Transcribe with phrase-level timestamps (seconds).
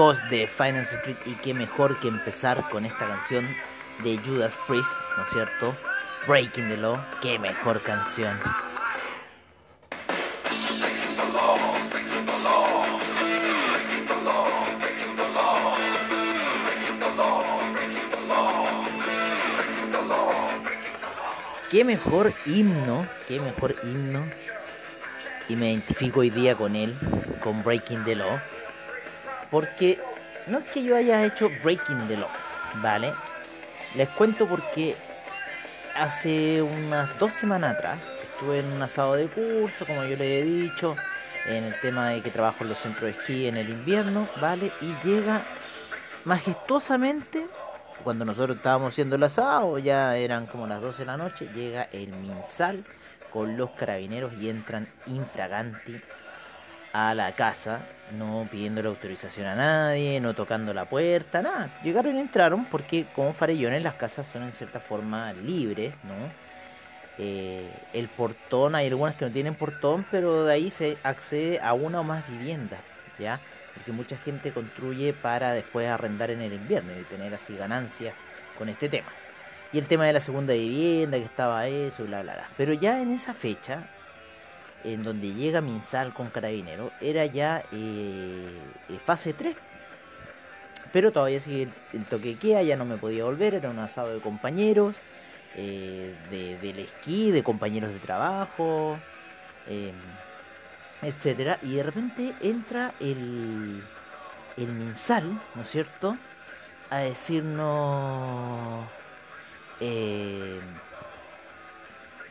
[0.00, 3.46] Amigos de Finance Street y qué mejor que empezar con esta canción
[4.02, 5.76] de Judas Priest, ¿no es cierto?
[6.26, 8.34] Breaking the Law, qué mejor canción.
[21.70, 24.24] Qué mejor himno, qué mejor himno.
[25.50, 26.96] Y me identifico hoy día con él,
[27.42, 28.40] con Breaking the Law.
[29.50, 29.98] Porque
[30.46, 32.28] no es que yo haya hecho Breaking the Law,
[32.76, 33.12] ¿vale?
[33.94, 34.96] Les cuento porque
[35.94, 37.98] hace unas dos semanas atrás
[38.32, 40.96] estuve en un asado de curso, como yo le he dicho,
[41.46, 44.72] en el tema de que trabajo en los centros de esquí en el invierno, ¿vale?
[44.80, 45.42] Y llega
[46.24, 47.46] majestuosamente,
[48.04, 51.88] cuando nosotros estábamos haciendo el asado, ya eran como las 12 de la noche, llega
[51.92, 52.84] el Minsal
[53.32, 56.00] con los carabineros y entran infraganti
[56.92, 57.80] a la casa,
[58.16, 61.70] no pidiendo la autorización a nadie, no tocando la puerta, nada.
[61.82, 66.50] Llegaron y entraron porque como farellones las casas son en cierta forma libres, ¿no?
[67.18, 71.74] Eh, el portón, hay algunas que no tienen portón, pero de ahí se accede a
[71.74, 72.80] una o más viviendas,
[73.18, 73.38] ¿ya?
[73.74, 78.14] Porque mucha gente construye para después arrendar en el invierno y tener así ganancias
[78.58, 79.08] con este tema.
[79.72, 82.48] Y el tema de la segunda vivienda, que estaba eso, bla, bla, bla.
[82.56, 83.84] Pero ya en esa fecha,
[84.84, 88.48] en donde llega Minsal con Carabinero, era ya eh,
[88.88, 89.56] eh, fase 3.
[90.92, 94.12] Pero todavía sigue el, el toque queda, ya no me podía volver, era un asado
[94.12, 94.96] de compañeros,
[95.56, 98.98] eh, de, del esquí, de compañeros de trabajo,
[99.68, 99.92] eh,
[101.02, 101.58] etcétera.
[101.62, 103.82] Y de repente entra el,
[104.56, 106.16] el Minsal, ¿no es cierto?
[106.90, 108.86] A decirnos...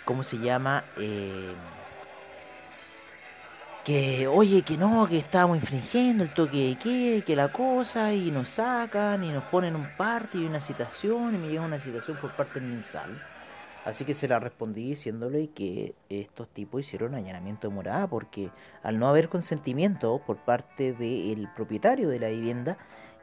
[0.06, 0.84] ¿Cómo se llama?
[3.90, 8.30] Que oye que no, que estábamos infringiendo el toque de queda, que la cosa, y
[8.30, 12.16] nos sacan y nos ponen un parte y una citación, y me llega una citación
[12.18, 13.20] por parte del mensal.
[13.86, 18.52] Así que se la respondí diciéndole que estos tipos hicieron allanamiento de morada porque
[18.84, 22.78] al no haber consentimiento por parte del propietario de la vivienda,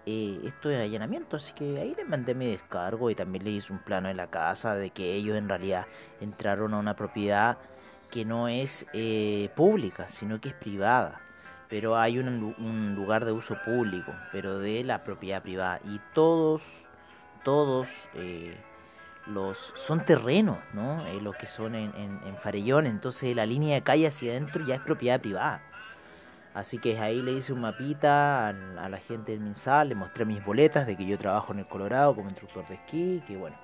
[0.05, 1.37] eh, esto es allanamiento.
[1.37, 4.31] Así que ahí les mandé mi descargo y también le hice un plano de la
[4.31, 5.87] casa de que ellos en realidad
[6.21, 7.57] entraron a una propiedad
[8.11, 11.21] que no es eh, pública, sino que es privada.
[11.69, 15.81] Pero hay un, un lugar de uso público, pero de la propiedad privada.
[15.85, 16.63] Y todos,
[17.45, 18.57] todos eh,
[19.27, 21.05] los son terrenos, ¿no?
[21.07, 22.87] Eh, los que son en, en, Farellón.
[22.87, 25.63] Entonces la línea de calle hacia adentro ya es propiedad privada.
[26.55, 30.25] Así que ahí le hice un mapita al- a, la gente del Minsal, le mostré
[30.25, 33.57] mis boletas de que yo trabajo en el Colorado como instructor de esquí, que bueno,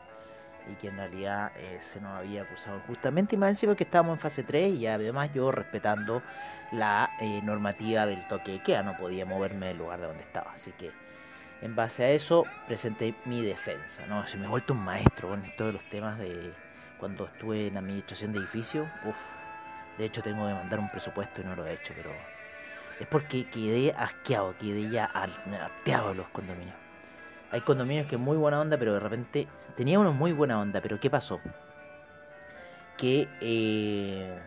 [0.71, 4.17] y que en realidad eh, se nos había acusado justamente y más encima que estábamos
[4.17, 6.23] en fase 3 y además yo respetando
[6.73, 10.53] la eh, normativa del toque de queda, no podía moverme del lugar de donde estaba,
[10.53, 10.91] así que
[11.61, 14.27] en base a eso presenté mi defensa, ¿no?
[14.27, 16.53] Se me ha vuelto un maestro con esto los temas de
[16.99, 19.17] cuando estuve en administración de edificios, uff,
[19.99, 22.11] de hecho tengo que mandar un presupuesto y no lo he hecho, pero
[22.99, 26.82] es porque quedé asqueado, quedé ya harteado de los condominios.
[27.53, 29.47] Hay condominios que es muy buena onda, pero de repente
[29.77, 31.39] tenía uno muy buena onda, pero ¿qué pasó?
[32.97, 34.41] Que eh,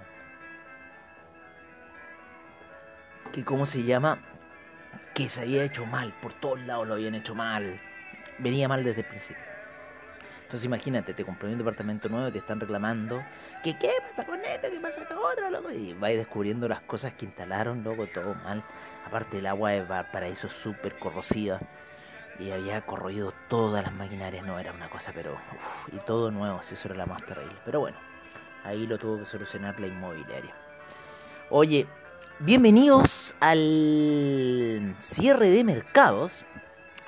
[3.46, 4.20] cómo se llama,
[5.14, 7.80] que se había hecho mal, por todos lados lo habían hecho mal,
[8.40, 9.44] venía mal desde el principio.
[10.44, 13.24] Entonces imagínate, te compré un departamento nuevo y te están reclamando
[13.64, 15.72] que qué pasa con esto, qué pasa con otro, loco.
[15.72, 18.64] Y vais descubriendo las cosas que instalaron, loco, todo mal.
[19.06, 21.60] Aparte el agua de Valparaíso súper corrosiva.
[22.40, 25.38] Y había corroído todas las maquinarias, no era una cosa, pero...
[25.92, 27.56] y todo nuevo, si eso era la más terrible.
[27.64, 27.98] Pero bueno,
[28.64, 30.54] ahí lo tuvo que solucionar la inmobiliaria.
[31.50, 31.88] Oye,
[32.40, 36.44] bienvenidos al cierre de mercados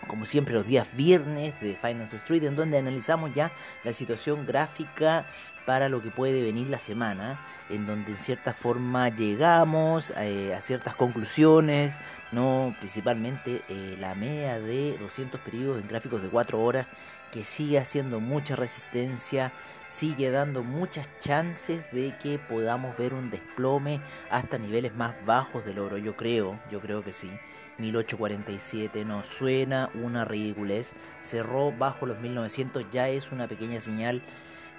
[0.08, 3.52] como siempre los días viernes de Finance Street, en donde analizamos ya
[3.84, 5.26] la situación gráfica
[5.66, 7.40] para lo que puede venir la semana,
[7.70, 11.94] en donde en cierta forma llegamos eh, a ciertas conclusiones,
[12.32, 16.88] no principalmente eh, la media de 200 periodos en gráficos de 4 horas,
[17.32, 19.52] que sigue haciendo mucha resistencia,
[19.90, 25.80] sigue dando muchas chances de que podamos ver un desplome hasta niveles más bajos del
[25.80, 27.32] oro, yo creo, yo creo que sí.
[27.78, 34.22] 1847 no suena una ridiculez, cerró bajo los 1900, ya es una pequeña señal.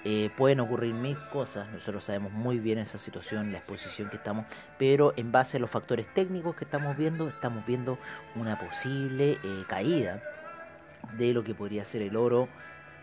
[0.05, 4.45] Eh, pueden ocurrir mil cosas, nosotros sabemos muy bien esa situación, la exposición que estamos,
[4.77, 7.97] pero en base a los factores técnicos que estamos viendo, estamos viendo
[8.35, 10.23] una posible eh, caída
[11.17, 12.47] de lo que podría ser el oro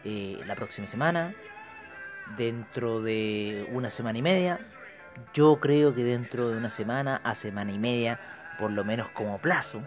[0.04, 1.34] eh, la próxima semana,
[2.37, 4.61] dentro de una semana y media.
[5.32, 8.20] Yo creo que dentro de una semana a semana y media,
[8.58, 9.82] por lo menos como plazo,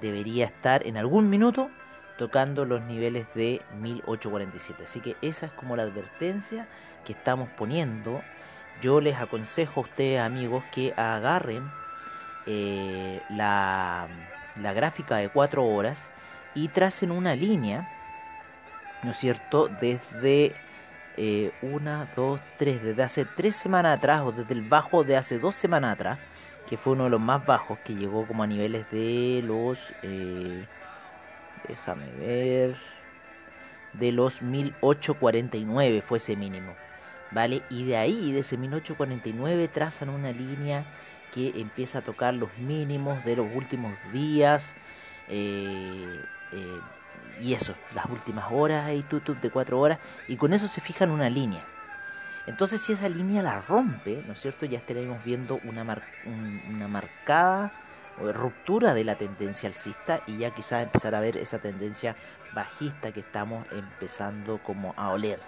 [0.00, 1.70] debería estar en algún minuto
[2.18, 4.84] tocando los niveles de 1847.
[4.84, 6.66] Así que esa es como la advertencia
[7.04, 8.22] que estamos poniendo.
[8.80, 11.70] Yo les aconsejo a ustedes amigos que agarren
[12.46, 14.08] eh, la,
[14.60, 16.10] la gráfica de 4 horas
[16.54, 17.88] y tracen una línea,
[19.02, 19.68] ¿no es cierto?
[19.68, 20.54] Desde
[21.16, 25.38] eh, una, dos, tres, desde hace tres semanas atrás o desde el bajo de hace
[25.38, 26.18] dos semanas atrás,
[26.68, 29.78] que fue uno de los más bajos, que llegó como a niveles de los...
[30.02, 30.66] Eh,
[31.68, 32.76] déjame ver,
[33.94, 36.74] de los 1849 fue ese mínimo,
[37.30, 37.62] ¿vale?
[37.70, 40.84] Y de ahí, de ese 1849, trazan una línea
[41.32, 44.74] que empieza a tocar los mínimos de los últimos días,
[45.28, 46.20] eh,
[46.52, 46.80] eh,
[47.40, 49.98] y eso, las últimas horas, y tutut de cuatro horas,
[50.28, 51.64] y con eso se fijan una línea.
[52.46, 54.66] Entonces, si esa línea la rompe, ¿no es cierto?
[54.66, 57.72] Ya estaremos viendo una, mar una marcada
[58.18, 62.16] ruptura de la tendencia alcista y ya quizás empezar a ver esa tendencia
[62.54, 65.40] bajista que estamos empezando como a oler.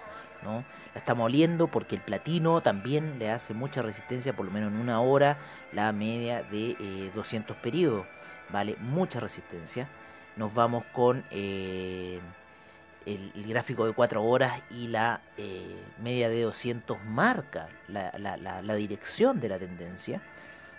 [0.43, 0.63] ¿no?
[0.93, 4.79] La estamos oliendo porque el platino también le hace mucha resistencia, por lo menos en
[4.79, 5.37] una hora,
[5.73, 8.05] la media de 200 eh, periodos,
[8.49, 8.77] ¿vale?
[8.79, 9.89] Mucha resistencia.
[10.39, 12.21] Nos vamos con eh,
[13.05, 19.49] el, gráfico de 4 horas y la eh, media de 200 marca la, dirección de
[19.49, 20.21] la tendencia.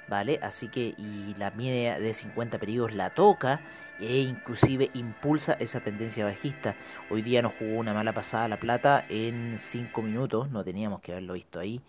[0.08, 0.40] ¿vale?
[0.42, 3.60] Así que y la media de 50 periodos la toca
[4.00, 6.74] e inclusive impulsa esa tendencia bajista.
[7.10, 11.12] Hoy día nos jugó una mala pasada la plata en 5 minutos, no teníamos que
[11.12, 11.82] haberlo visto ahí.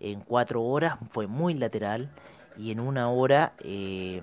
[0.00, 2.08] En 4 horas fue muy lateral
[2.56, 4.22] y en una hora eh,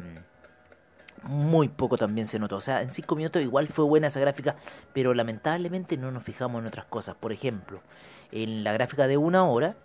[1.25, 2.57] muy poco también se notó.
[2.57, 4.55] O sea, en 5 minutos igual fue buena esa gráfica,
[4.93, 7.15] pero lamentablemente no nos fijamos en otras cosas.
[7.15, 7.81] Por ejemplo,
[8.31, 9.75] en la gráfica de una hora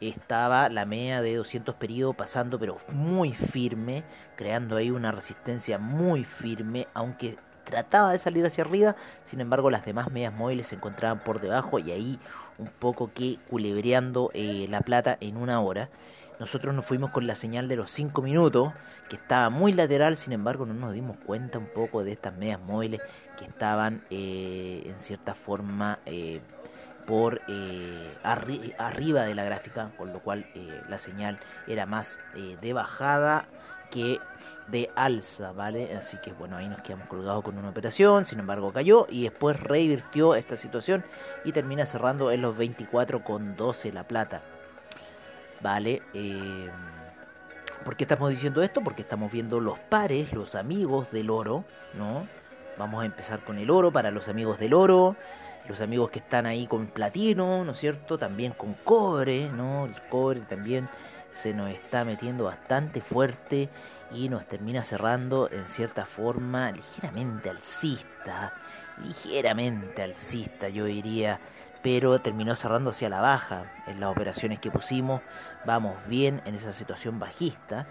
[0.00, 4.04] estaba la media de 200 periodos pasando pero muy firme,
[4.36, 9.84] creando ahí una resistencia muy firme, aunque trataba de salir hacia arriba, sin embargo las
[9.84, 12.18] demás medias móviles se encontraban por debajo y ahí
[12.58, 15.88] un poco que culebreando eh, la plata en una hora.
[16.40, 18.72] Nosotros nos fuimos con la señal de los 5 minutos,
[19.08, 22.60] que estaba muy lateral, sin embargo no nos dimos cuenta un poco de estas medias
[22.62, 23.00] móviles
[23.38, 25.98] que estaban eh, en cierta forma...
[26.06, 26.40] Eh,
[27.08, 32.58] por eh, arriba de la gráfica, con lo cual eh, la señal era más eh,
[32.60, 33.46] de bajada
[33.90, 34.20] que
[34.66, 35.96] de alza, ¿vale?
[35.96, 39.58] Así que bueno, ahí nos quedamos colgados con una operación, sin embargo cayó y después
[39.58, 41.02] revirtió esta situación
[41.46, 44.42] y termina cerrando en los 24,12 la plata,
[45.60, 46.02] ¿vale?
[47.84, 48.82] ¿Por qué estamos diciendo esto?
[48.82, 52.26] Porque estamos viendo los pares, los amigos del oro, ¿no?
[52.76, 55.16] Vamos a empezar con el oro para los amigos del oro
[55.68, 58.18] los amigos que están ahí con platino, ¿no es cierto?
[58.18, 59.84] También con cobre, ¿no?
[59.84, 60.88] El cobre también
[61.32, 63.68] se nos está metiendo bastante fuerte
[64.12, 68.54] y nos termina cerrando en cierta forma ligeramente alcista,
[69.04, 71.38] ligeramente alcista yo diría,
[71.82, 75.22] pero terminó cerrando hacia la baja en las operaciones que pusimos,
[75.64, 77.86] vamos bien en esa situación bajista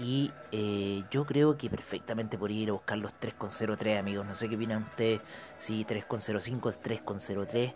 [0.00, 4.26] y eh, yo creo que perfectamente podría ir a buscar los 3,03 amigos.
[4.26, 5.20] No sé qué opinan ustedes.
[5.58, 7.74] Si 3,05 es 3,03.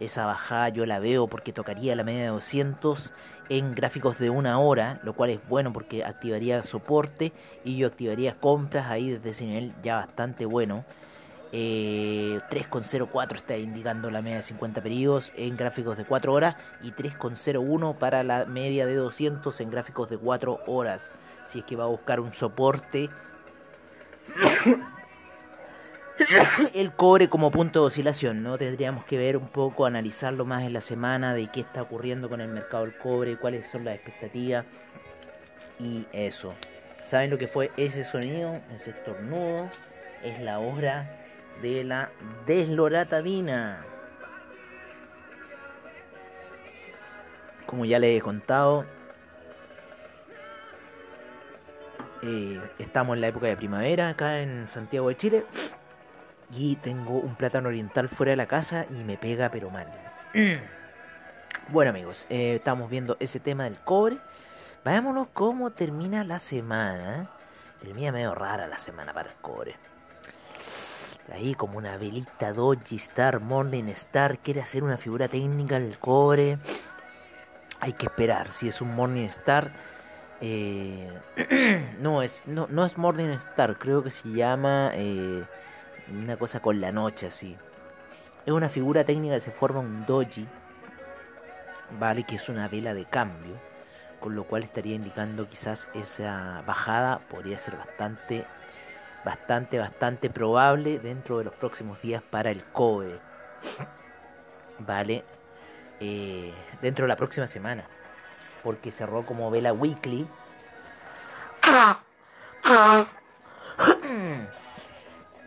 [0.00, 3.12] Esa bajada yo la veo porque tocaría la media de 200
[3.50, 7.32] en gráficos de una hora, lo cual es bueno porque activaría soporte
[7.64, 10.84] y yo activaría compras ahí desde ese nivel ya bastante bueno.
[11.52, 16.92] 3,04 eh, está indicando la media de 50 periodos en gráficos de 4 horas y
[16.92, 21.12] 3,01 para la media de 200 en gráficos de 4 horas.
[21.46, 23.08] Si es que va a buscar un soporte.
[26.74, 28.58] el cobre como punto de oscilación, ¿no?
[28.58, 32.40] Tendríamos que ver un poco, analizarlo más en la semana de qué está ocurriendo con
[32.40, 34.64] el mercado del cobre, cuáles son las expectativas
[35.78, 36.54] y eso.
[37.04, 38.60] ¿Saben lo que fue ese sonido?
[38.74, 39.70] Ese estornudo.
[40.24, 41.25] Es la hora
[41.62, 42.10] de la
[42.46, 43.84] desloratadina.
[47.66, 48.84] Como ya les he contado,
[52.22, 55.44] eh, estamos en la época de primavera acá en Santiago de Chile
[56.52, 59.86] y tengo un plátano oriental fuera de la casa y me pega pero mal.
[61.68, 64.18] Bueno amigos, eh, estamos viendo ese tema del cobre.
[64.84, 67.28] Vayámonos cómo termina la semana.
[67.80, 69.74] Termina medio rara la semana para el cobre.
[71.32, 76.58] Ahí como una velita Doji Star, Morning Star, quiere hacer una figura técnica del cobre.
[77.80, 78.52] Hay que esperar.
[78.52, 79.72] Si es un Morning Star,
[80.40, 81.10] eh,
[82.00, 85.44] no es no, no es Morning Star, creo que se llama eh,
[86.12, 87.56] una cosa con la noche así.
[88.44, 90.46] Es una figura técnica que se forma un doji,
[91.98, 93.54] vale, que es una vela de cambio,
[94.20, 98.44] con lo cual estaría indicando quizás esa bajada podría ser bastante,
[99.26, 103.18] bastante, bastante probable dentro de los próximos días para el cobre,
[104.78, 105.24] vale,
[105.98, 107.88] eh, dentro de la próxima semana,
[108.62, 110.28] porque cerró como vela weekly.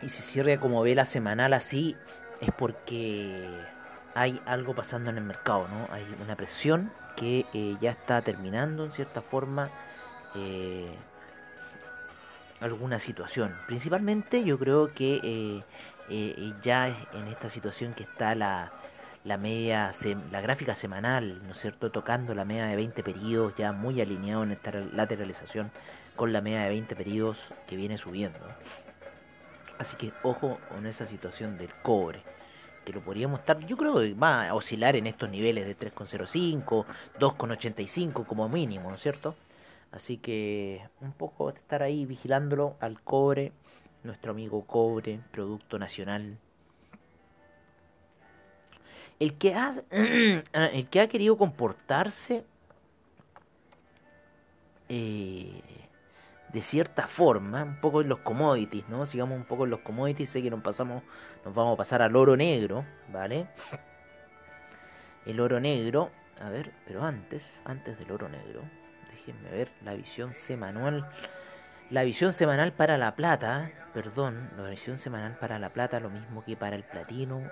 [0.02, 1.96] Y si cierra como vela semanal así,
[2.42, 3.48] es porque
[4.14, 5.88] hay algo pasando en el mercado, ¿no?
[5.90, 9.70] Hay una presión que eh, ya está terminando en cierta forma
[10.34, 10.94] eh,
[12.60, 13.56] alguna situación.
[13.66, 15.62] Principalmente yo creo que eh,
[16.08, 18.72] eh, ya en esta situación que está la,
[19.24, 19.90] la media,
[20.30, 21.90] la gráfica semanal, ¿no es cierto?
[21.90, 25.70] Tocando la media de 20 periodos, ya muy alineado en esta lateralización
[26.16, 28.38] con la media de 20 periodos que viene subiendo.
[29.78, 32.22] Así que ojo con esa situación del cobre.
[32.84, 36.84] Que lo podríamos estar, yo creo que va a oscilar en estos niveles de 3,05,
[37.18, 39.34] 2,85 como mínimo, ¿no es cierto?
[39.92, 43.52] Así que un poco estar ahí vigilándolo al cobre,
[44.04, 46.38] nuestro amigo cobre, producto nacional.
[49.18, 52.44] El que ha, el que ha querido comportarse
[54.88, 55.62] eh,
[56.52, 59.06] de cierta forma, un poco en los commodities, ¿no?
[59.06, 61.02] Sigamos un poco en los commodities, sé que nos pasamos,
[61.44, 63.46] nos vamos a pasar al oro negro, ¿vale?
[65.26, 68.62] El oro negro, a ver, pero antes, antes del oro negro,
[69.30, 71.08] déjenme ver la visión semanal.
[71.90, 76.44] La visión semanal para la plata, perdón, la visión semanal para la plata, lo mismo
[76.44, 77.42] que para el platino,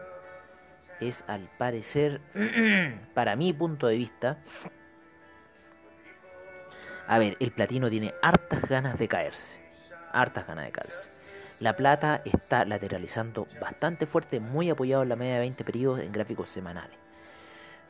[1.00, 2.20] es al parecer,
[3.14, 4.38] para mi punto de vista,
[7.06, 9.58] a ver, el platino tiene hartas ganas de caerse.
[10.12, 11.10] Hartas ganas de caerse.
[11.58, 16.12] La plata está lateralizando bastante fuerte, muy apoyado en la media de 20 periodos en
[16.12, 17.07] gráficos semanales.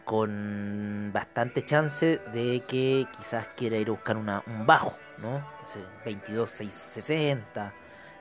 [0.08, 5.46] Con bastante chance de que quizás quiera ir a buscar una, un bajo, ¿no?
[5.66, 7.74] Ese 22, 660.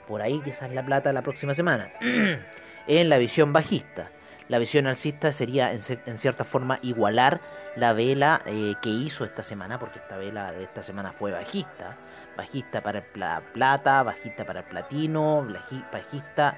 [0.05, 1.89] Por ahí quizás la plata la próxima semana.
[2.87, 4.11] en la visión bajista.
[4.49, 7.39] La visión alcista sería en, en cierta forma igualar
[7.77, 11.95] la vela eh, que hizo esta semana, porque esta vela esta semana fue bajista.
[12.35, 15.47] Bajista para pla- plata, bajista para el platino,
[15.89, 16.57] bajista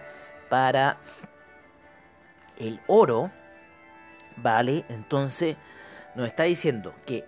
[0.50, 0.98] para
[2.57, 3.29] el oro.
[4.41, 5.58] Vale, entonces
[6.15, 7.25] nos está diciendo que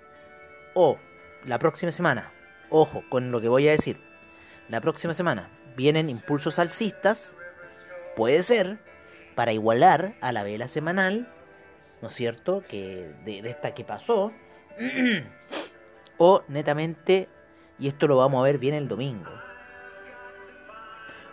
[0.74, 0.98] o
[1.46, 2.32] la próxima semana,
[2.70, 4.00] ojo con lo que voy a decir,
[4.70, 7.36] la próxima semana vienen impulsos alcistas,
[8.16, 8.78] puede ser,
[9.36, 11.28] para igualar a la vela semanal,
[12.02, 12.64] ¿no es cierto?
[12.68, 14.32] Que de, de esta que pasó,
[16.18, 17.28] o netamente,
[17.80, 19.32] y esto lo vamos a ver bien el domingo,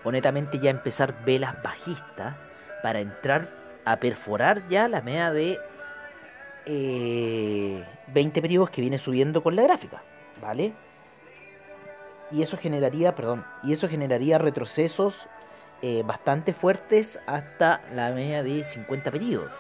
[0.03, 2.37] o netamente ya empezar velas bajistas
[2.83, 5.59] para entrar a perforar ya la media de
[6.67, 10.03] eh, 20 periodos que viene subiendo con la gráfica,
[10.41, 10.75] ¿vale?
[12.31, 15.27] Y eso generaría, perdón, y eso generaría retrocesos
[15.81, 19.51] eh, bastante fuertes hasta la media de 50 periodos.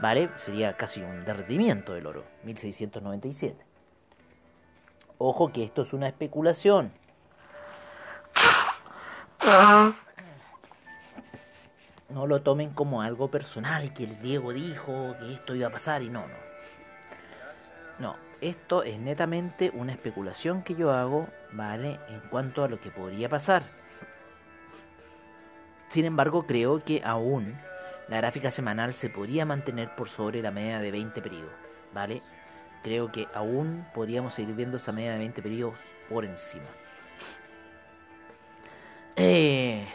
[0.00, 0.28] ¿Vale?
[0.34, 3.64] Sería casi un derretimiento del oro, 1697.
[5.18, 6.92] Ojo que esto es una especulación.
[12.14, 16.00] No lo tomen como algo personal, que el Diego dijo que esto iba a pasar
[16.02, 16.44] y no, no.
[17.98, 21.98] No, esto es netamente una especulación que yo hago, ¿vale?
[22.08, 23.64] En cuanto a lo que podría pasar.
[25.88, 27.56] Sin embargo, creo que aún
[28.08, 31.52] la gráfica semanal se podría mantener por sobre la media de 20 periodos,
[31.92, 32.22] ¿vale?
[32.84, 35.78] Creo que aún podríamos seguir viendo esa media de 20 periodos
[36.08, 36.66] por encima.
[39.16, 39.86] Eh,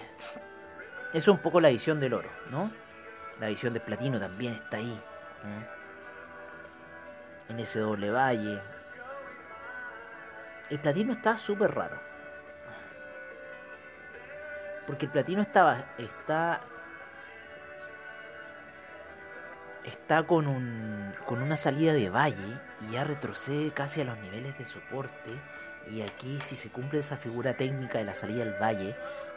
[1.14, 2.72] es un poco la visión del oro, ¿no?
[3.40, 5.02] La visión del platino también está ahí.
[5.44, 5.80] ¿no?
[7.50, 8.60] En ese doble valle.
[10.70, 12.00] El platino está súper raro.
[14.86, 16.62] Porque el platino estaba, está
[19.84, 24.58] está con, un, con una salida de valle y ya retrocede casi a los niveles
[24.58, 25.32] de soporte.
[25.90, 28.96] Y aquí si se cumple esa figura técnica de la salida del valle,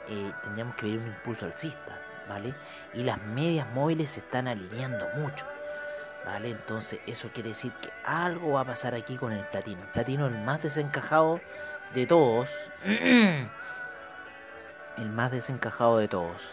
[0.09, 2.54] eh, tendríamos que ver un impulso alcista, ¿vale?
[2.94, 5.47] Y las medias móviles se están alineando mucho,
[6.25, 6.50] ¿vale?
[6.50, 9.82] Entonces eso quiere decir que algo va a pasar aquí con el platino.
[9.82, 11.40] El platino el más desencajado
[11.94, 12.50] de todos.
[12.85, 13.49] el
[15.11, 16.52] más desencajado de todos.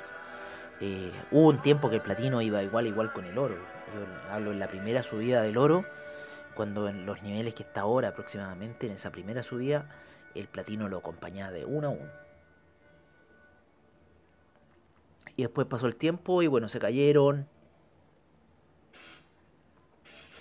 [0.82, 3.56] Eh, hubo un tiempo que el platino iba igual igual con el oro.
[3.56, 5.84] Yo hablo en la primera subida del oro,
[6.54, 9.86] cuando en los niveles que está ahora aproximadamente, en esa primera subida,
[10.36, 12.29] el platino lo acompañaba de uno a uno.
[15.40, 17.48] Y después pasó el tiempo y bueno, se cayeron.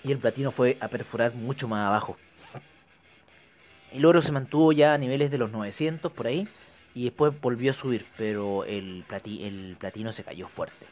[0.03, 2.17] Y el platino fue a perforar mucho más abajo.
[3.93, 6.49] El oro se mantuvo ya a niveles de los 900 por ahí.
[6.93, 10.85] Y después volvió a subir, pero el, el platino se cayó fuerte.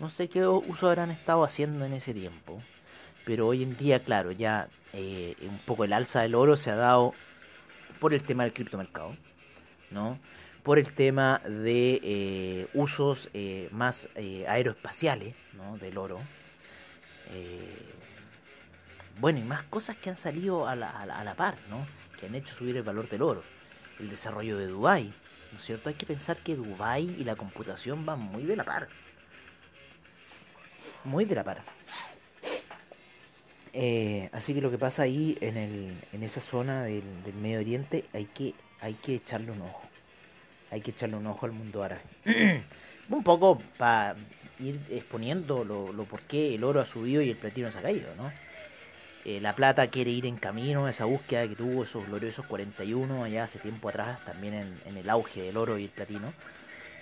[0.00, 2.60] No sé qué uso habrán estado haciendo en ese tiempo.
[3.24, 6.74] Pero hoy en día, claro, ya eh, un poco el alza del oro se ha
[6.74, 7.14] dado
[8.00, 9.16] por el tema del criptomercado.
[9.92, 10.18] ¿No?
[10.62, 15.76] Por el tema de eh, usos eh, más eh, aeroespaciales ¿no?
[15.78, 16.20] del oro.
[19.18, 21.86] bueno, y más cosas que han salido a la, par, ¿no?
[22.18, 23.42] que han hecho subir el valor del oro.
[23.98, 25.12] El desarrollo de Dubái,
[25.52, 25.88] ¿no es cierto?
[25.88, 28.88] Hay que pensar que Dubái y la computación van muy de la par.
[31.04, 31.62] Muy de la par.
[34.32, 38.04] así que lo que pasa ahí en, el, en esa zona del, del Medio Oriente
[38.12, 39.91] hay que, hay que echarle un ojo
[40.72, 42.00] hay que echarle un ojo al mundo árabe.
[43.10, 44.16] un poco para
[44.58, 47.82] ir exponiendo lo, lo, por qué el oro ha subido y el platino se ha
[47.82, 48.32] caído, ¿no?
[49.24, 53.44] Eh, la plata quiere ir en camino, esa búsqueda que tuvo esos gloriosos 41 allá
[53.44, 56.32] hace tiempo atrás, también en, el auge del oro y el platino.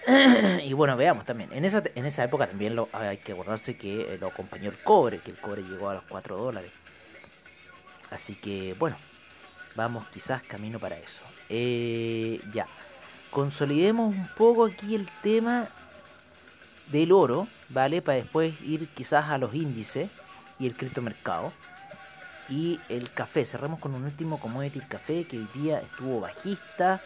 [0.64, 4.28] y bueno, veamos también, en esa, en esa época también hay que acordarse que lo
[4.28, 6.72] acompañó el cobre, que el cobre llegó a los 4 dólares.
[8.10, 8.96] Así que bueno,
[9.76, 11.22] vamos quizás camino para eso.
[11.48, 12.66] Eh, ya
[13.30, 15.68] consolidemos un poco aquí el tema
[16.90, 18.02] del oro, ¿vale?
[18.02, 20.10] Para después ir quizás a los índices
[20.58, 21.52] y el criptomercado.
[22.48, 27.00] Y el café, cerramos con un último commodity, el café, que hoy día estuvo bajista.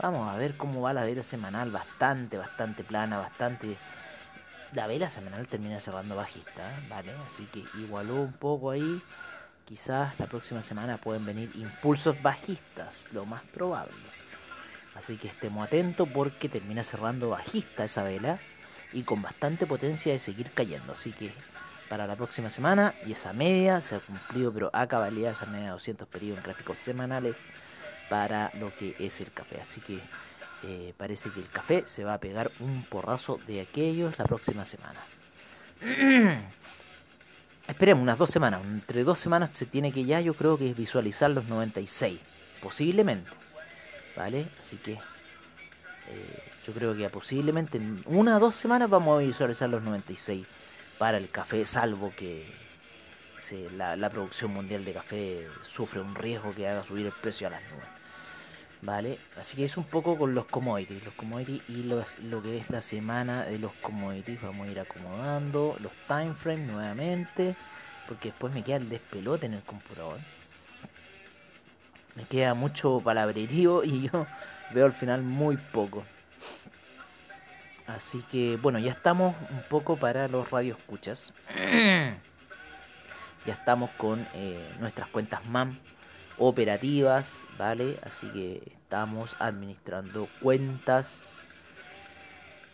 [0.00, 3.76] Vamos a ver cómo va la vela semanal, bastante, bastante plana, bastante...
[4.72, 7.12] La vela semanal termina cerrando bajista, ¿vale?
[7.26, 9.02] Así que igualó un poco ahí.
[9.66, 13.92] Quizás la próxima semana pueden venir impulsos bajistas, lo más probable.
[14.96, 18.38] Así que estemos atentos porque termina cerrando bajista esa vela
[18.92, 20.92] y con bastante potencia de seguir cayendo.
[20.92, 21.32] Así que
[21.88, 25.66] para la próxima semana y esa media se ha cumplido, pero a cabalidad esa media
[25.66, 27.44] de 200 periodos en gráficos semanales
[28.08, 29.60] para lo que es el café.
[29.60, 30.00] Así que
[30.62, 34.64] eh, parece que el café se va a pegar un porrazo de aquellos la próxima
[34.64, 35.00] semana.
[37.68, 38.64] Esperemos unas dos semanas.
[38.64, 42.18] Entre dos semanas se tiene que ya, yo creo que visualizar los 96.
[42.62, 43.30] Posiblemente.
[44.16, 44.48] ¿Vale?
[44.60, 49.68] Así que eh, yo creo que posiblemente en una o dos semanas vamos a visualizar
[49.68, 50.46] los 96
[50.98, 52.46] para el café, salvo que
[53.76, 57.62] la, producción mundial de café sufre un riesgo que haga subir el precio a las
[57.64, 57.86] nubes.
[58.82, 59.18] ¿Vale?
[59.38, 61.04] Así que es un poco con los commodities.
[61.04, 64.40] Los commodities y lo que es la semana de los commodities.
[64.42, 67.56] Vamos a ir acomodando los time frames nuevamente.
[68.06, 70.18] Porque después me queda el despelote en el computador
[72.16, 74.26] me queda mucho palabrerío y yo
[74.72, 76.04] veo al final muy poco.
[77.86, 81.32] Así que bueno, ya estamos un poco para los radioescuchas.
[83.46, 85.78] ya estamos con eh, nuestras cuentas MAM
[86.38, 87.98] operativas, ¿vale?
[88.02, 91.22] Así que estamos administrando cuentas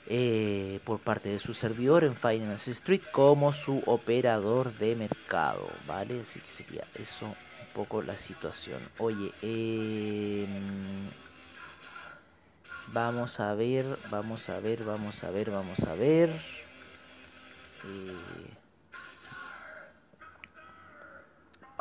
[0.07, 6.23] eh, por parte de su servidor en Finance Street como su operador de mercado, ¿vale?
[6.23, 7.37] Así que sería eso
[7.75, 8.81] poco la situación.
[8.99, 11.11] Oye, em,
[12.89, 16.41] vamos a ver, vamos a ver, vamos a ver, vamos a ver.
[17.85, 18.55] Eh,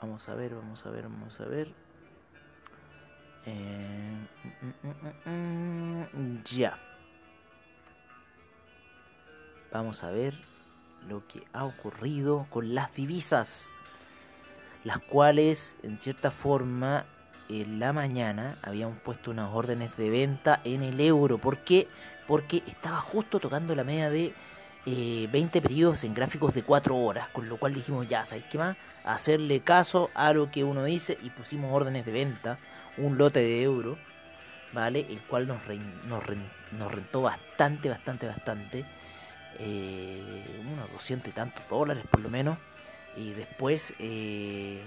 [0.01, 1.73] vamos a ver, vamos a ver, vamos a ver.
[3.45, 4.27] Eh,
[4.83, 6.77] mm, mm, mm, ya.
[9.71, 10.35] Vamos a ver
[11.07, 13.73] lo que ha ocurrido con las divisas
[14.83, 17.05] las cuales en cierta forma
[17.49, 21.37] en la mañana habíamos puesto unas órdenes de venta en el euro.
[21.37, 21.87] ¿Por qué?
[22.27, 24.33] Porque estaba justo tocando la media de
[24.85, 28.57] 20 eh, periodos en gráficos de 4 horas, con lo cual dijimos ya, ¿sabes qué
[28.57, 28.77] más?
[29.03, 32.57] Hacerle caso a lo que uno dice y pusimos órdenes de venta,
[32.97, 33.97] un lote de euro,
[34.73, 35.05] ¿vale?
[35.09, 35.59] El cual nos,
[36.07, 36.23] nos,
[36.71, 38.85] nos rentó bastante, bastante, bastante.
[39.59, 42.57] eh, unos 200 y tantos dólares por lo menos.
[43.17, 44.81] Y después, eh,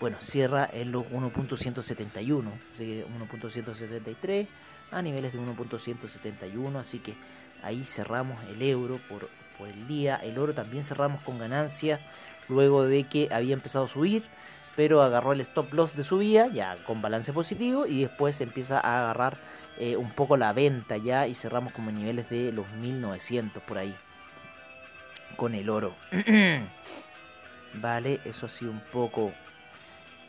[0.00, 4.46] bueno, cierra en los 1.171, así que 1.173
[4.90, 7.14] a niveles de 1.171, así que
[7.62, 10.16] ahí cerramos el euro por, por el día.
[10.16, 12.00] El oro también cerramos con ganancia
[12.48, 14.24] luego de que había empezado a subir,
[14.76, 19.00] pero agarró el stop loss de subida ya con balance positivo y después empieza a
[19.00, 19.38] agarrar
[19.78, 23.94] eh, un poco la venta ya y cerramos como niveles de los 1900 por ahí
[25.36, 25.94] con el oro.
[27.80, 29.32] vale, eso ha sido un poco...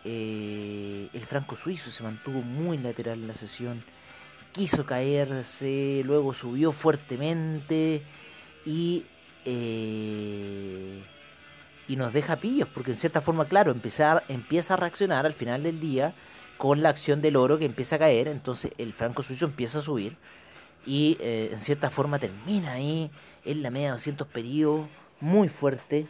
[0.07, 3.83] Eh, el franco suizo se mantuvo muy lateral en la sesión,
[4.51, 8.03] quiso caerse, luego subió fuertemente
[8.65, 9.03] y...
[9.45, 11.03] Eh,
[11.87, 15.63] y nos deja pillos, porque en cierta forma, claro, empezar, empieza a reaccionar al final
[15.63, 16.13] del día
[16.57, 19.81] con la acción del oro que empieza a caer, entonces el franco suizo empieza a
[19.81, 20.17] subir
[20.85, 23.11] y eh, en cierta forma termina ahí
[23.43, 24.87] en la media de 200 periodos,
[25.19, 26.07] muy fuerte,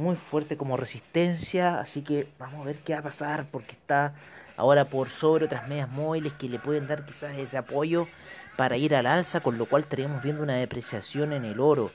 [0.00, 4.14] muy fuerte como resistencia, así que vamos a ver qué va a pasar porque está
[4.56, 8.08] ahora por sobre otras medias móviles que le pueden dar quizás ese apoyo
[8.56, 11.90] para ir al alza, con lo cual estaríamos viendo una depreciación en el oro,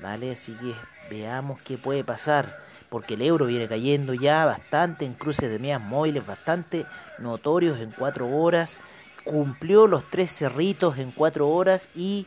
[0.00, 0.32] ¿vale?
[0.32, 0.74] Así que
[1.10, 5.80] veamos qué puede pasar, porque el euro viene cayendo ya bastante en cruces de medias
[5.80, 6.86] móviles, bastante
[7.18, 8.78] notorios en cuatro horas,
[9.24, 12.26] cumplió los tres cerritos en cuatro horas y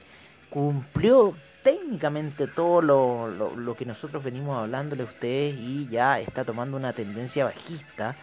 [0.50, 6.76] cumplió técnicamente todo lo, lo, que nosotros venimos hablándole a ustedes y ya está tomando
[6.78, 8.15] una tendencia bajista,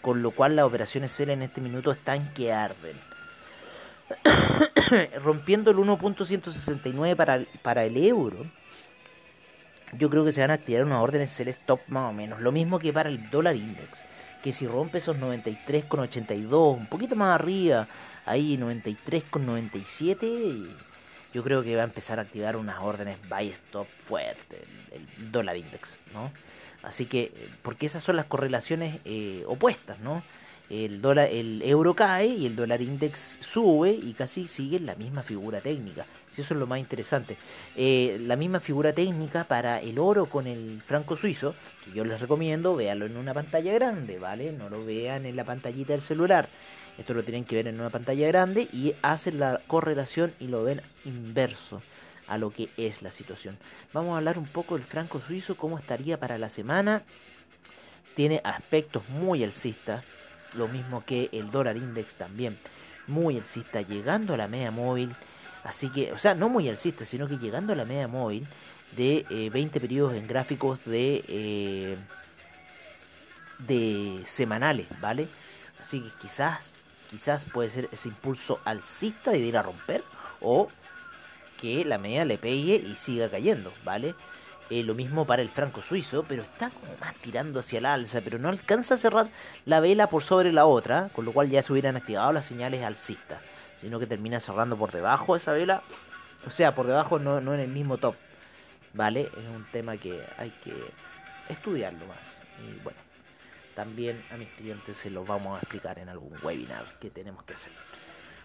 [0.00, 2.96] con lo cual las operaciones CEL en este minuto están que arden.
[5.24, 8.44] Rompiendo el 1.169 para, para el euro,
[9.92, 12.40] yo creo que se van a activar unas órdenes CEL stop más o menos.
[12.40, 14.04] Lo mismo que para el dólar index,
[14.42, 17.88] que si rompe esos 93,82, un poquito más arriba,
[18.26, 20.91] ahí 93,97
[21.32, 25.56] yo creo que va a empezar a activar unas órdenes buy stop fuerte, el, dólar
[25.56, 26.30] index, ¿no?
[26.82, 30.22] Así que, porque esas son las correlaciones eh, opuestas, ¿no?
[30.68, 35.22] El, dólar, el euro cae y el dólar index sube y casi sigue la misma
[35.22, 36.06] figura técnica.
[36.30, 37.36] Si eso es lo más interesante.
[37.76, 42.20] Eh, la misma figura técnica para el oro con el franco suizo, que yo les
[42.20, 44.50] recomiendo, véanlo en una pantalla grande, ¿vale?
[44.50, 46.48] No lo vean en la pantallita del celular.
[46.98, 50.62] Esto lo tienen que ver en una pantalla grande y hacen la correlación y lo
[50.64, 51.82] ven inverso
[52.28, 53.58] a lo que es la situación.
[53.92, 57.02] Vamos a hablar un poco del franco suizo, cómo estaría para la semana.
[58.14, 60.04] Tiene aspectos muy alcistas,
[60.54, 62.58] lo mismo que el dólar index también,
[63.06, 65.14] muy alcista, llegando a la media móvil.
[65.64, 68.46] Así que, o sea, no muy alcista, sino que llegando a la media móvil
[68.96, 71.96] de 20 eh, periodos en gráficos de, eh,
[73.58, 75.28] de semanales, ¿vale?
[75.80, 76.81] Así que quizás
[77.12, 80.02] quizás puede ser ese impulso alcista de ir a romper
[80.40, 80.68] o
[81.60, 84.14] que la media le pegue y siga cayendo, ¿vale?
[84.70, 88.22] Eh, lo mismo para el franco suizo, pero está como más tirando hacia el alza,
[88.22, 89.28] pero no alcanza a cerrar
[89.66, 92.82] la vela por sobre la otra, con lo cual ya se hubieran activado las señales
[92.82, 93.42] alcistas,
[93.82, 95.82] sino que termina cerrando por debajo de esa vela,
[96.46, 98.14] o sea, por debajo no, no en el mismo top,
[98.94, 99.20] ¿vale?
[99.20, 100.72] Es un tema que hay que
[101.50, 102.42] estudiarlo más.
[102.66, 102.98] Y bueno,
[103.74, 107.54] también a mis clientes se los vamos a explicar en algún webinar que tenemos que
[107.54, 107.72] hacer.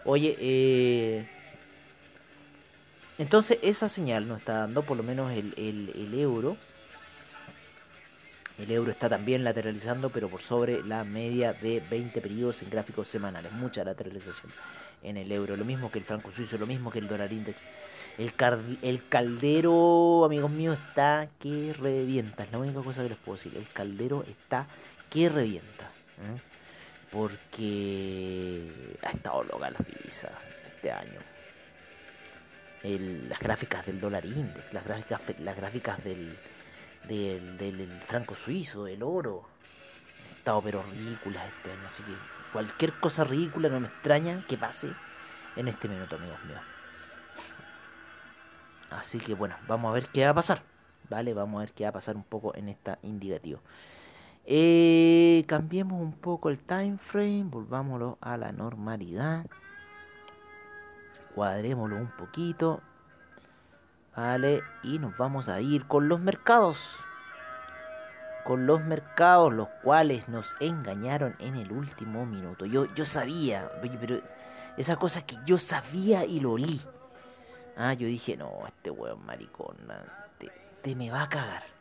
[0.04, 1.28] Oye, eh,
[3.18, 6.56] entonces esa señal nos está dando por lo menos el, el, euro.
[8.58, 13.08] El euro está también lateralizando, pero por sobre la media de 20 periodos en gráficos
[13.08, 13.52] semanales.
[13.52, 14.52] Mucha lateralización
[15.02, 15.56] en el euro.
[15.56, 17.66] Lo mismo que el franco suizo, lo mismo que el dólar index.
[18.18, 18.32] El,
[18.82, 22.44] el caldero, amigos míos, está que revienta.
[22.44, 23.56] Es la única cosa que les puedo decir.
[23.56, 24.66] El caldero está
[25.10, 25.84] que revienta.
[25.84, 26.40] ¿eh?
[27.10, 30.30] Porque ha estado loca la divisa
[30.64, 31.20] este año.
[32.82, 36.36] las gráficas del dólar index, las gráficas, las gráficas del,
[37.08, 39.48] del, franco suizo, del oro,
[40.24, 41.86] han estado pero ridículas este año.
[41.86, 42.12] Así que
[42.52, 44.88] cualquier cosa ridícula no me extraña que pase
[45.56, 46.60] en este minuto, amigos míos.
[48.90, 50.62] Así que bueno, vamos a ver qué va a pasar.
[51.08, 51.32] ¿Vale?
[51.32, 53.60] Vamos a ver qué va a pasar un poco en esta indicativo.
[54.50, 59.44] Eh, cambiemos un poco el time frame, volvámoslo a la normalidad.
[61.34, 62.80] Cuadrémoslo un poquito.
[64.16, 66.96] Vale, y nos vamos a ir con los mercados.
[68.44, 72.64] Con los mercados, los cuales nos engañaron en el último minuto.
[72.64, 74.22] Yo, yo sabía, pero
[74.78, 76.80] esa cosa que yo sabía y lo olí.
[77.76, 79.76] Ah, yo dije, no, este weón maricón,
[80.80, 81.77] te me va a cagar.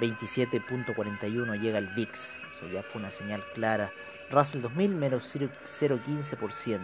[0.00, 2.40] 27.41 llega el VIX.
[2.52, 3.90] Eso ya fue una señal clara.
[4.30, 6.80] Russell 2000 menos 0.15%.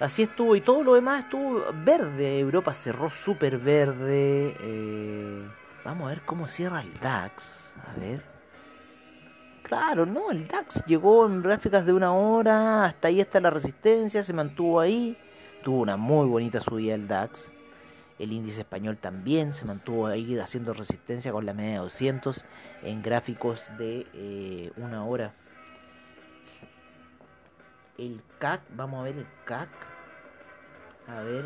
[0.00, 2.38] Así estuvo y todo lo demás estuvo verde.
[2.38, 4.56] Europa cerró súper verde.
[4.58, 5.46] Eh,
[5.84, 7.74] vamos a ver cómo cierra el DAX.
[7.86, 8.22] A ver.
[9.62, 12.86] Claro, no, el DAX llegó en gráficas de una hora.
[12.86, 14.22] Hasta ahí está la resistencia.
[14.22, 15.18] Se mantuvo ahí.
[15.62, 17.50] Tuvo una muy bonita subida el DAX.
[18.18, 22.44] El índice español también se mantuvo ahí haciendo resistencia con la media de 200
[22.82, 25.32] en gráficos de eh, una hora.
[28.00, 29.68] El CAC, vamos a ver el CAC.
[31.06, 31.44] A ver,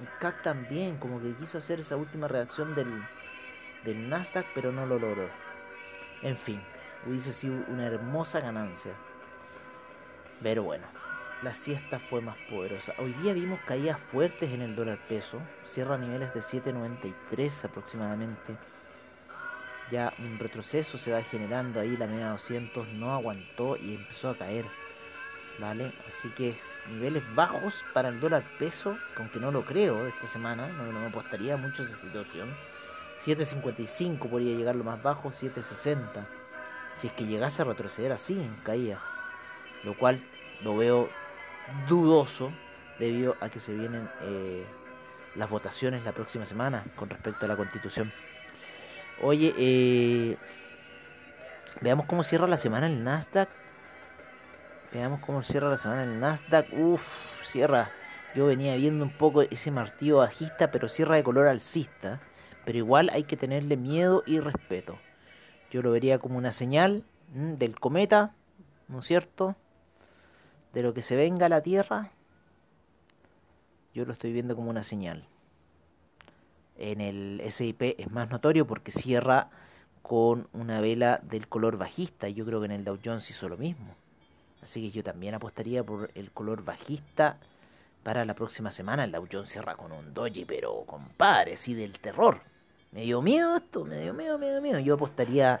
[0.00, 2.88] el CAC también, como que quiso hacer esa última reacción del,
[3.84, 5.28] del Nasdaq, pero no lo logró.
[6.22, 6.60] En fin,
[7.06, 8.94] hubiese sido una hermosa ganancia.
[10.42, 10.84] Pero bueno,
[11.42, 12.92] la siesta fue más poderosa.
[12.98, 15.38] Hoy día vimos caídas fuertes en el dólar peso.
[15.66, 18.56] Cierra a niveles de 7.93 aproximadamente.
[19.92, 21.96] Ya un retroceso se va generando ahí.
[21.96, 24.64] La media 200 no aguantó y empezó a caer.
[25.58, 25.92] ¿Vale?
[26.06, 28.96] Así que es niveles bajos para el dólar peso.
[29.16, 30.68] Aunque no lo creo esta semana.
[30.68, 32.54] No, me apostaría mucho esa situación.
[33.24, 35.30] 7.55 podría llegar lo más bajo.
[35.30, 36.26] 7.60.
[36.94, 39.00] Si es que llegase a retroceder así en caída.
[39.84, 40.22] Lo cual
[40.62, 41.08] lo veo
[41.88, 42.52] dudoso
[42.98, 44.64] debido a que se vienen eh,
[45.34, 48.12] las votaciones la próxima semana con respecto a la constitución.
[49.22, 50.36] Oye, eh,
[51.80, 53.48] veamos cómo cierra la semana el Nasdaq.
[54.92, 56.72] Veamos cómo cierra la semana el Nasdaq.
[56.72, 57.06] Uf,
[57.44, 57.90] cierra.
[58.34, 62.20] Yo venía viendo un poco ese martillo bajista, pero cierra de color alcista.
[62.64, 64.98] Pero igual hay que tenerle miedo y respeto.
[65.70, 68.34] Yo lo vería como una señal mm, del cometa,
[68.88, 69.56] ¿no es cierto?
[70.76, 72.10] de lo que se venga a la Tierra,
[73.94, 75.26] yo lo estoy viendo como una señal.
[76.76, 79.48] En el SIP es más notorio porque cierra
[80.02, 82.28] con una vela del color bajista.
[82.28, 83.94] Yo creo que en el Dow Jones hizo lo mismo.
[84.62, 87.38] Así que yo también apostaría por el color bajista
[88.02, 89.04] para la próxima semana.
[89.04, 92.40] El Dow Jones cierra con un doji, pero compadre, así del terror.
[92.92, 94.78] Me dio miedo esto, me dio miedo, me dio miedo.
[94.78, 95.60] Yo apostaría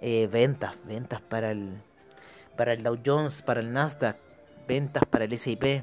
[0.00, 1.80] eh, ventas, ventas para el,
[2.56, 4.16] para el Dow Jones, para el Nasdaq
[4.68, 5.82] ventas para el SIP.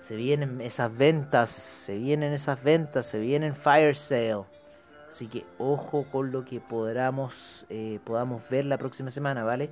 [0.00, 4.44] Se vienen esas ventas, se vienen esas ventas, se vienen fire sale.
[5.08, 9.70] Así que ojo con lo que podamos, eh, podamos ver la próxima semana, ¿vale?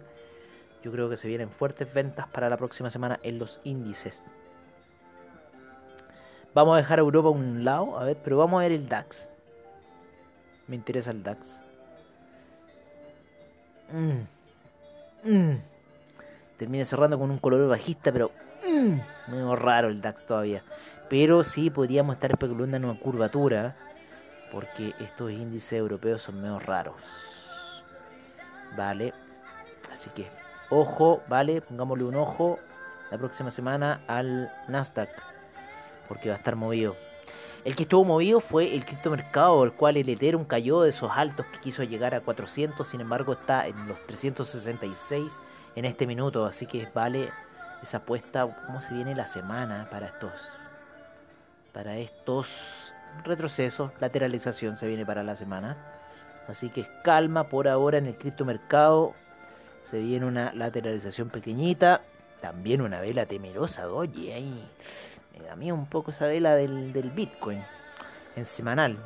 [0.82, 4.22] Yo creo que se vienen fuertes ventas para la próxima semana en los índices.
[6.54, 8.88] Vamos a dejar a Europa a un lado, a ver, pero vamos a ver el
[8.88, 9.28] DAX.
[10.66, 11.62] Me interesa el DAX.
[13.92, 15.30] Mm.
[15.30, 15.72] Mm
[16.62, 18.30] termina cerrando con un color bajista, pero
[19.26, 20.62] medio raro el DAX todavía.
[21.10, 23.74] Pero sí podríamos estar especulando en una curvatura,
[24.52, 26.94] porque estos índices europeos son medio raros.
[28.76, 29.12] Vale,
[29.90, 30.28] así que
[30.72, 32.58] ojo, vale, pongámosle un ojo
[33.10, 35.10] la próxima semana al Nasdaq,
[36.08, 36.96] porque va a estar movido.
[37.64, 41.46] El que estuvo movido fue el criptomercado, el cual el Ethereum cayó de esos altos
[41.46, 45.32] que quiso llegar a 400, sin embargo está en los 366
[45.76, 47.30] en este minuto, así que vale
[47.82, 50.32] esa apuesta cómo se viene la semana para estos
[51.72, 55.76] para estos retrocesos, lateralización se viene para la semana.
[56.48, 59.14] Así que calma por ahora en el criptomercado.
[59.82, 62.02] Se viene una lateralización pequeñita.
[62.40, 64.68] También una vela temerosa, oye, ahí.
[65.32, 67.62] Me da miedo un poco esa vela del, del Bitcoin
[68.36, 68.98] en semanal.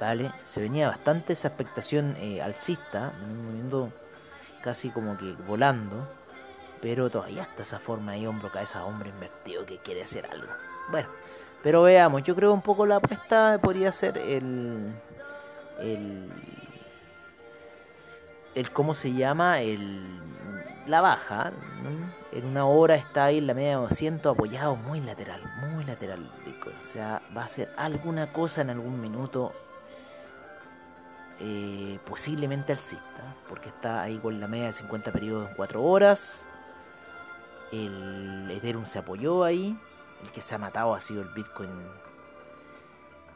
[0.00, 3.12] Vale, se venía bastante esa expectación eh, alcista,
[3.44, 3.92] moviendo
[4.62, 6.08] casi como que volando.
[6.80, 10.46] Pero todavía está esa forma ahí, hombro, cabeza, hombre invertido que quiere hacer algo.
[10.90, 11.08] Bueno,
[11.62, 14.92] pero veamos, yo creo un poco la apuesta podría ser el.
[15.80, 16.28] El.
[18.58, 20.20] El cómo se llama, el.
[20.88, 21.52] La baja,
[22.32, 26.28] en una hora está ahí en la media de 200 apoyado muy lateral, muy lateral
[26.44, 26.74] Bitcoin.
[26.82, 29.52] O sea, va a ser alguna cosa en algún minuto
[31.38, 36.44] eh, posiblemente alcista, porque está ahí con la media de 50 periodos en 4 horas.
[37.70, 39.78] El Ethereum se apoyó ahí.
[40.24, 41.70] El que se ha matado ha sido el Bitcoin.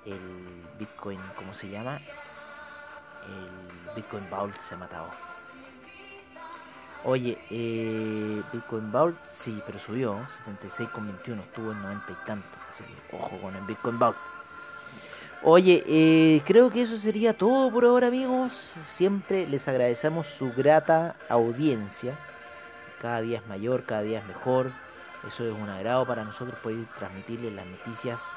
[0.05, 2.01] El Bitcoin, ¿cómo se llama?
[3.27, 5.09] El Bitcoin Vault se ha matado.
[7.05, 12.49] Oye, eh, Bitcoin Vault sí, pero subió 76,21, estuvo en 90 y tanto.
[13.13, 14.17] Ojo con el Bitcoin Vault.
[15.43, 18.71] Oye, eh, creo que eso sería todo por ahora, amigos.
[18.89, 22.17] Siempre les agradecemos su grata audiencia.
[23.01, 24.71] Cada día es mayor, cada día es mejor.
[25.27, 28.37] Eso es un agrado para nosotros poder transmitirles las noticias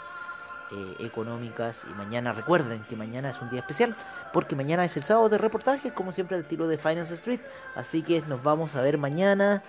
[0.71, 1.85] eh, económicas.
[1.89, 3.95] Y mañana recuerden que mañana es un día especial,
[4.33, 7.39] porque mañana es el sábado de reportajes, como siempre al estilo de Finance Street.
[7.75, 9.63] Así que nos vamos a ver mañana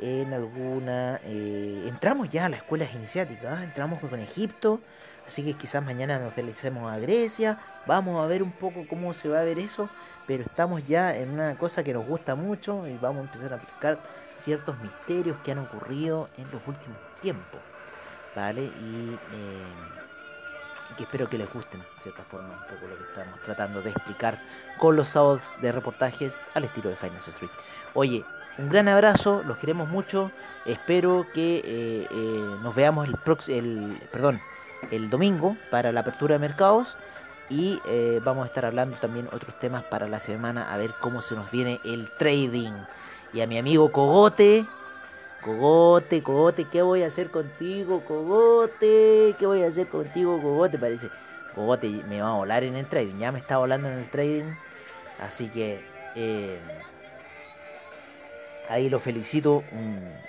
[0.00, 1.20] en alguna...
[1.24, 3.64] eh, entramos ya a las escuelas iniciáticas, ¿ah?
[3.64, 4.80] entramos con Egipto,
[5.26, 9.28] así que quizás mañana nos deslizemos a Grecia, vamos a ver un poco cómo se
[9.28, 9.90] va a ver eso,
[10.26, 13.56] pero estamos ya en una cosa que nos gusta mucho y vamos a empezar a
[13.56, 13.98] aplicar
[14.38, 17.60] ciertos misterios que han ocurrido en los últimos tiempos,
[18.34, 18.62] ¿vale?
[18.62, 19.99] Y, eh,
[20.90, 23.82] y que espero que les gusten, de cierta forma, un poco lo que estamos tratando
[23.82, 24.40] de explicar
[24.78, 27.50] con los sábados de reportajes al estilo de Finance Street.
[27.94, 28.24] Oye,
[28.58, 30.30] un gran abrazo, los queremos mucho.
[30.66, 34.40] Espero que eh, eh, nos veamos el, prox- el, perdón,
[34.90, 36.96] el domingo para la apertura de mercados.
[37.48, 41.20] Y eh, vamos a estar hablando también otros temas para la semana, a ver cómo
[41.20, 42.72] se nos viene el trading.
[43.32, 44.66] Y a mi amigo Cogote,
[45.42, 49.34] Cogote, Cogote, ¿qué voy a hacer contigo, Cogote?
[49.38, 50.78] ¿Qué voy a hacer contigo, Cogote?
[50.78, 51.08] Parece,
[51.54, 54.52] Cogote me va a volar en el trading, ya me está volando en el trading.
[55.18, 55.80] Así que...
[56.14, 56.58] eh,
[58.68, 59.64] Ahí lo felicito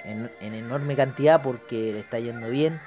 [0.04, 2.82] en, en enorme cantidad porque le está yendo bien,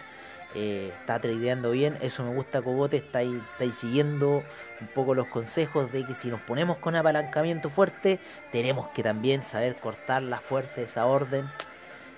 [0.57, 4.43] eh, está tradeando bien, eso me gusta Cogote, está ahí, siguiendo
[4.81, 8.19] un poco los consejos de que si nos ponemos con apalancamiento fuerte,
[8.51, 11.49] tenemos que también saber cortarla fuerte esa orden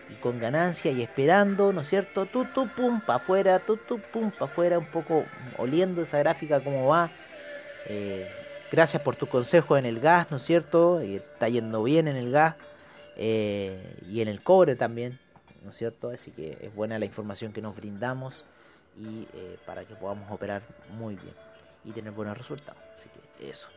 [0.09, 2.27] y con ganancia y esperando, ¿no es cierto?
[2.27, 5.25] Tu, tu, pum, pa' afuera, tu, tu, pum, pa' afuera, un poco
[5.59, 7.11] oliendo esa gráfica cómo va.
[7.87, 8.31] Eh,
[8.71, 11.01] gracias por tu consejo en el gas, ¿no es cierto?
[11.01, 12.55] Eh, está yendo bien en el gas
[13.17, 15.19] eh, y en el cobre también,
[15.65, 16.11] ¿no es cierto?
[16.11, 18.45] Así que es buena la información que nos brindamos
[18.99, 19.29] y
[19.67, 20.63] para que podamos operar
[20.99, 21.35] muy bien
[21.85, 22.81] y tener buenos resultados.
[22.95, 23.69] Así que eso.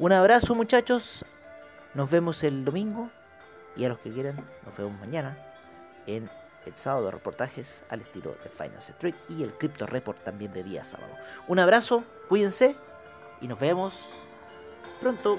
[0.00, 1.24] Un abrazo muchachos,
[1.94, 3.08] nos vemos el domingo
[3.76, 5.53] y a los que quieran nos vemos mañana
[6.06, 6.30] en
[6.66, 10.84] el sábado reportajes al estilo de Finance Street y el Crypto Report también de día
[10.84, 11.14] sábado.
[11.46, 12.76] Un abrazo, cuídense
[13.40, 13.94] y nos vemos
[15.00, 15.38] pronto.